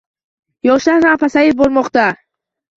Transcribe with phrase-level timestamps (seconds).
[0.69, 2.11] Yoshlar ham pasayib bormoqda